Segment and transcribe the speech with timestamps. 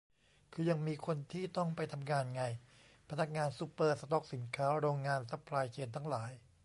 [0.53, 2.43] คือยังมีคนที่ต้องไปทำงานไง
[3.09, 6.31] พนักงานซูเปอร์ สต็อกสินค้า โรงงาน ซัพพลายเชนทั้งหลาย